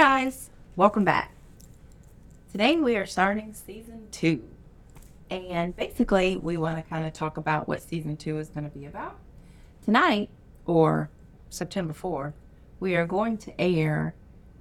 [0.00, 1.30] guys, welcome back.
[2.50, 4.42] Today we are starting season two.
[5.30, 8.74] And basically, we want to kind of talk about what season two is going to
[8.74, 9.18] be about.
[9.84, 10.30] Tonight,
[10.64, 11.10] or
[11.50, 12.32] September 4th,
[12.80, 14.14] we are going to air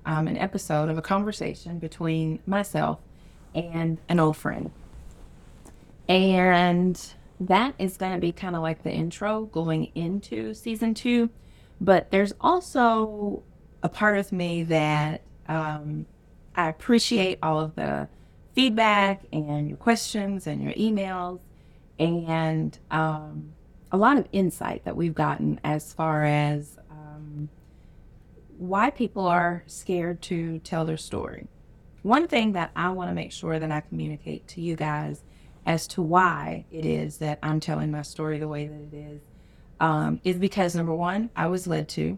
[0.05, 2.99] um, an episode of a conversation between myself
[3.55, 4.71] and an old friend.
[6.09, 7.01] And
[7.39, 11.29] that is going to be kind of like the intro going into season two.
[11.79, 13.41] But there's also
[13.81, 16.05] a part of me that um,
[16.55, 18.07] I appreciate all of the
[18.53, 21.39] feedback and your questions and your emails
[21.97, 23.53] and um,
[23.91, 27.49] a lot of insight that we've gotten as far as um,
[28.57, 31.47] why people are scared to tell their story.
[32.03, 35.23] One thing that I want to make sure that I communicate to you guys
[35.65, 39.21] as to why it is that I'm telling my story the way that it is
[39.79, 42.17] um, is because number one, I was led to.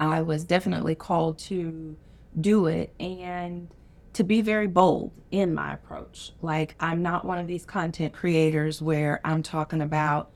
[0.00, 1.96] I was definitely called to
[2.40, 3.68] do it and
[4.12, 6.32] to be very bold in my approach.
[6.42, 10.30] Like, I'm not one of these content creators where I'm talking about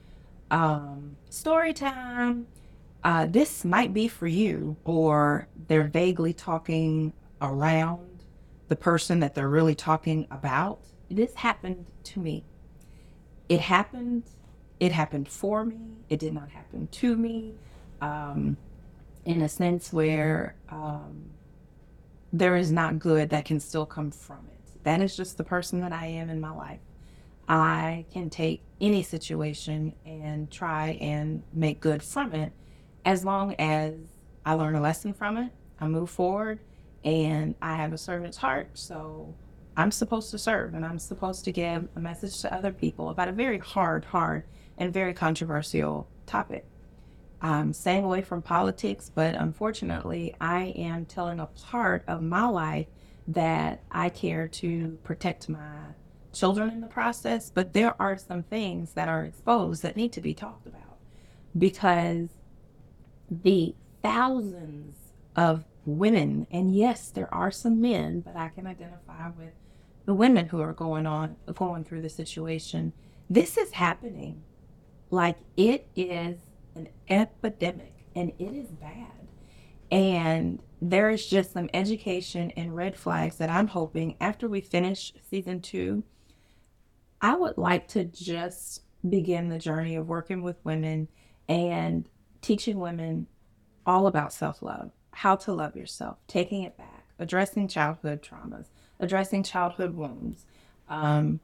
[0.50, 2.47] um, story time.
[3.03, 8.23] Uh, this might be for you, or they're vaguely talking around
[8.69, 10.80] the person that they're really talking about.
[11.11, 12.45] This happened to me.
[13.48, 14.23] It happened.
[14.78, 15.80] It happened for me.
[16.08, 17.55] It did not happen to me.
[18.00, 18.56] Um,
[19.25, 21.30] in a sense where um,
[22.33, 24.84] there is not good that can still come from it.
[24.84, 26.80] That is just the person that I am in my life.
[27.48, 32.52] I can take any situation and try and make good from it
[33.05, 33.94] as long as
[34.44, 36.61] I learn a lesson from it, I move forward,
[37.05, 38.70] and I have a servant's heart.
[38.74, 39.34] So
[39.77, 43.28] I'm supposed to serve and I'm supposed to give a message to other people about
[43.28, 44.44] a very hard, hard,
[44.78, 46.67] and very controversial topic.
[47.43, 52.87] I'm staying away from politics, but unfortunately, I am telling a part of my life
[53.27, 55.79] that I care to protect my
[56.33, 57.51] children in the process.
[57.51, 60.98] But there are some things that are exposed that need to be talked about
[61.58, 62.29] because
[63.29, 64.97] the thousands
[65.35, 69.55] of women, and yes, there are some men, but I can identify with
[70.05, 72.92] the women who are going on going through the situation.
[73.29, 74.42] This is happening.
[75.11, 76.39] Like it is
[76.74, 79.06] an epidemic and it is bad.
[79.90, 85.12] And there is just some education and red flags that I'm hoping after we finish
[85.30, 86.02] season two,
[87.20, 91.08] I would like to just begin the journey of working with women
[91.48, 92.08] and
[92.40, 93.27] teaching women
[93.86, 98.66] all about self love, how to love yourself, taking it back, addressing childhood traumas,
[98.98, 100.46] addressing childhood wounds,
[100.89, 101.40] um,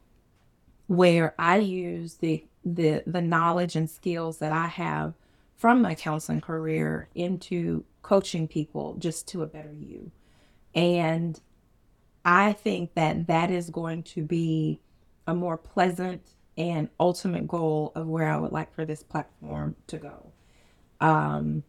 [0.87, 5.15] where I use the the the knowledge and skills that I have
[5.57, 10.11] from my counseling career into coaching people just to a better you.
[10.75, 11.41] And
[12.25, 14.81] I think that that is going to be
[15.27, 16.23] a more pleasant
[16.57, 20.33] and ultimate goal of where I would like for this platform to go.
[21.01, 21.63] Um,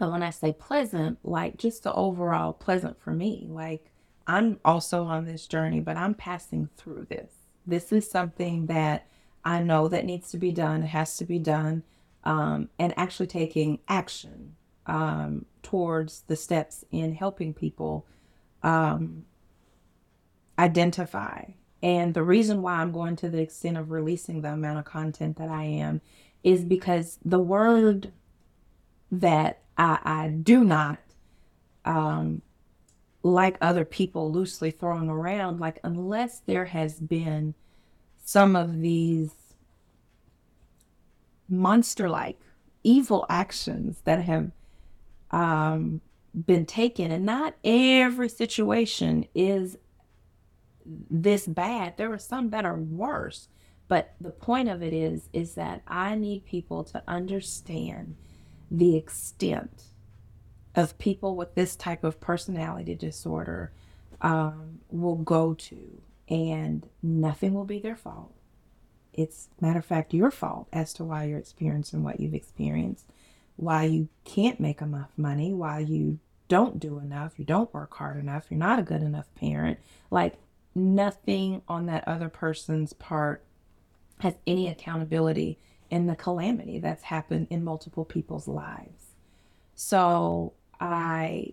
[0.00, 3.90] and when I say pleasant, like just the overall pleasant for me, like
[4.26, 7.30] I'm also on this journey, but I'm passing through this.
[7.66, 9.06] This is something that
[9.44, 10.82] I know that needs to be done.
[10.82, 11.82] It has to be done.
[12.24, 14.54] Um, and actually taking action
[14.86, 18.06] um, towards the steps in helping people
[18.62, 19.24] um,
[20.58, 21.44] identify.
[21.82, 25.36] And the reason why I'm going to the extent of releasing the amount of content
[25.38, 26.00] that I am
[26.44, 28.12] is because the word
[29.10, 30.98] that I, I do not
[31.84, 32.42] um,
[33.22, 37.54] like other people loosely throwing around, like, unless there has been
[38.24, 39.30] some of these
[41.48, 42.38] monster like
[42.82, 44.50] evil actions that have
[45.30, 46.00] um,
[46.46, 49.78] been taken, and not every situation is
[51.10, 51.96] this bad.
[51.96, 53.48] There are some that are worse.
[53.88, 58.16] But the point of it is, is that I need people to understand
[58.70, 59.82] the extent
[60.74, 63.70] of people with this type of personality disorder
[64.22, 68.32] um, will go to, and nothing will be their fault.
[69.12, 73.06] It's matter of fact your fault as to why you're experiencing what you've experienced,
[73.56, 78.18] why you can't make enough money, why you don't do enough, you don't work hard
[78.18, 79.78] enough, you're not a good enough parent.
[80.10, 80.34] Like
[80.74, 83.44] nothing on that other person's part
[84.20, 85.58] has any accountability
[85.90, 89.08] in the calamity that's happened in multiple people's lives.
[89.74, 91.52] So I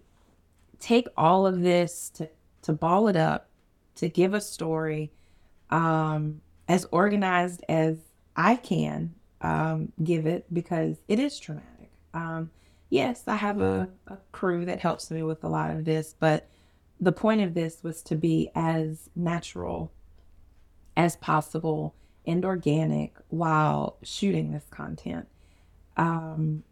[0.80, 2.30] take all of this to,
[2.62, 3.49] to ball it up,
[4.00, 5.12] to give a story
[5.70, 7.98] um, as organized as
[8.36, 11.92] I can um, give it because it is traumatic.
[12.14, 12.52] Um,
[12.90, 16.48] yes, I have a, a, crew that helps me with a lot of this, but
[17.00, 19.92] the point of this was to be as natural
[20.98, 21.96] as possible
[22.26, 25.28] and organic while shooting this content.
[25.98, 26.64] Um,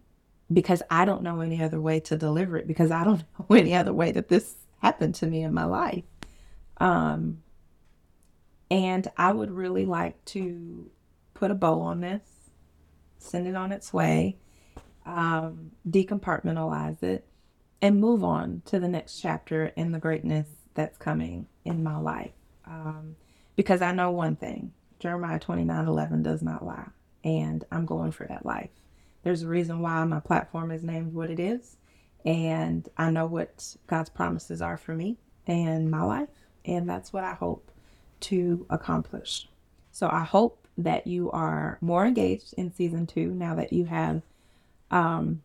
[0.52, 3.74] because I don't know any other way to deliver it because I don't know any
[3.74, 6.04] other way that this happened to me in my life.
[6.80, 7.44] Um,
[8.70, 10.90] and I would really like to
[11.34, 12.22] put a bow on this,
[13.18, 14.38] send it on its way,
[15.06, 17.26] um, decompartmentalize it,
[17.82, 22.32] and move on to the next chapter in the greatness that's coming in my life.
[22.66, 23.16] Um,
[23.56, 26.90] because I know one thing Jeremiah 29 11 does not lie,
[27.24, 28.70] and I'm going for that life.
[29.24, 31.78] There's a reason why my platform is named what it is,
[32.26, 37.24] and I know what God's promises are for me and my life, and that's what
[37.24, 37.72] I hope
[38.20, 39.48] to accomplish.
[39.92, 44.22] So I hope that you are more engaged in season two now that you have
[44.92, 45.42] um,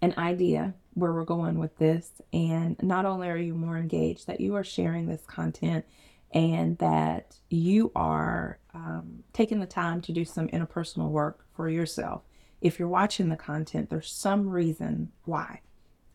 [0.00, 2.10] an idea where we're going with this.
[2.32, 5.84] And not only are you more engaged, that you are sharing this content
[6.32, 12.22] and that you are um, taking the time to do some interpersonal work for yourself.
[12.60, 15.60] If you're watching the content, there's some reason why.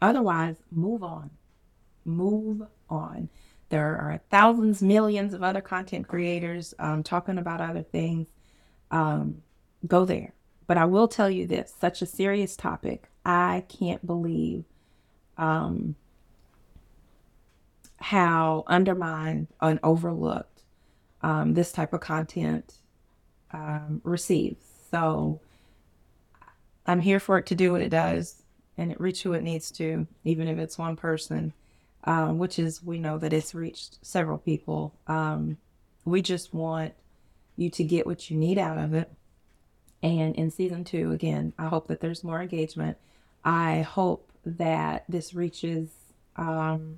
[0.02, 1.30] Otherwise, move on.
[2.04, 3.30] Move on.
[3.72, 8.28] There are thousands, millions of other content creators um, talking about other things.
[8.92, 9.44] Um,
[9.88, 10.34] go there.
[10.68, 13.10] But I will tell you this such a serious topic.
[13.26, 14.66] I can't believe
[15.38, 15.96] um,
[17.96, 20.64] how undermined and overlooked
[21.22, 22.74] um, this type of content
[23.54, 24.66] um, receives.
[24.92, 25.40] So
[26.86, 28.44] I'm here for it to do what it does
[28.78, 31.54] and it reach who it needs to, even if it's one person
[32.04, 34.96] um, which is we know that it's reached several people.
[35.08, 35.58] Um,
[36.06, 36.94] we just want
[37.56, 39.12] you to get what you need out of it.
[40.04, 42.98] And in season two, again, I hope that there's more engagement.
[43.44, 45.90] I hope that this reaches
[46.36, 46.98] um,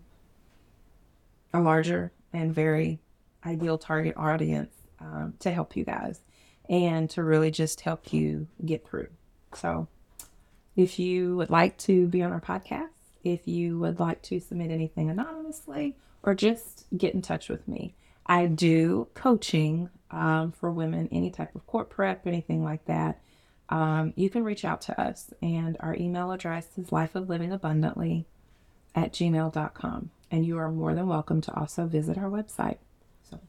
[1.54, 3.00] a larger and very
[3.46, 6.22] ideal target audience um, to help you guys
[6.70, 9.10] and to really just help you get through.
[9.54, 9.88] So,
[10.76, 12.90] if you would like to be on our podcast,
[13.24, 17.96] if you would like to submit anything anonymously or just get in touch with me.
[18.26, 23.20] I do coaching um, for women, any type of court prep, anything like that.
[23.70, 28.26] Um, you can reach out to us, and our email address is lifeoflivingabundantly
[28.96, 30.12] at gmail.com.
[30.32, 32.78] And you are more than welcome to also visit our website.
[33.30, 33.40] So,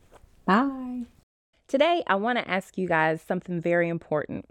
[0.45, 1.03] bye.
[1.69, 4.47] Today, I want to ask you guys something very important.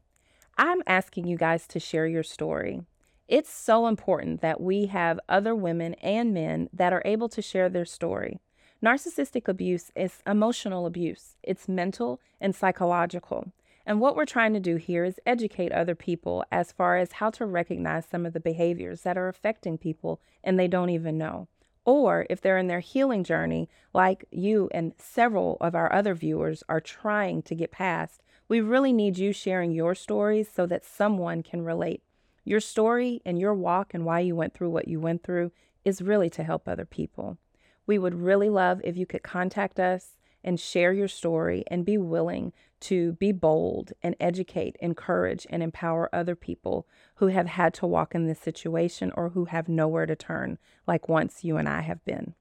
[0.57, 2.81] I'm asking you guys to share your story.
[3.27, 7.69] It's so important that we have other women and men that are able to share
[7.69, 8.39] their story.
[8.83, 13.53] Narcissistic abuse is emotional abuse, it's mental and psychological.
[13.85, 17.29] And what we're trying to do here is educate other people as far as how
[17.31, 21.47] to recognize some of the behaviors that are affecting people and they don't even know.
[21.85, 26.61] Or if they're in their healing journey, like you and several of our other viewers
[26.67, 31.41] are trying to get past, we really need you sharing your stories so that someone
[31.41, 32.03] can relate.
[32.43, 35.51] Your story and your walk and why you went through what you went through
[35.85, 37.37] is really to help other people.
[37.85, 41.97] We would really love if you could contact us and share your story and be
[41.97, 42.51] willing
[42.81, 46.85] to be bold and educate, encourage, and empower other people
[47.15, 51.07] who have had to walk in this situation or who have nowhere to turn, like
[51.07, 52.35] once you and I have been.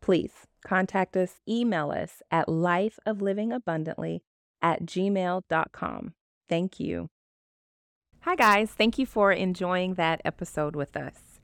[0.00, 0.32] Please
[0.64, 4.20] contact us, email us at lifeoflivingabundantly
[4.62, 6.14] at gmail.com.
[6.48, 7.10] Thank you.
[8.24, 8.70] Hi, guys.
[8.70, 11.40] Thank you for enjoying that episode with us.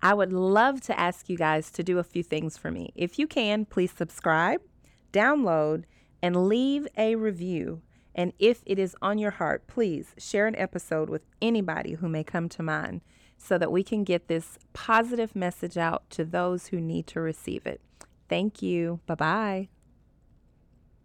[0.00, 2.90] I would love to ask you guys to do a few things for me.
[2.94, 4.62] If you can, please subscribe,
[5.12, 5.84] download,
[6.22, 7.82] and leave a review.
[8.14, 12.24] And if it is on your heart, please share an episode with anybody who may
[12.24, 13.02] come to mind
[13.36, 17.66] so that we can get this positive message out to those who need to receive
[17.66, 17.82] it.
[18.30, 19.00] Thank you.
[19.04, 19.68] Bye bye.